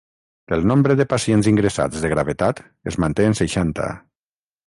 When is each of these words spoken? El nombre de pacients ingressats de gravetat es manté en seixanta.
El 0.55 0.63
nombre 0.69 0.95
de 1.01 1.05
pacients 1.11 1.49
ingressats 1.51 2.01
de 2.05 2.11
gravetat 2.15 2.63
es 2.93 2.99
manté 3.05 3.27
en 3.33 3.39
seixanta. 3.43 3.93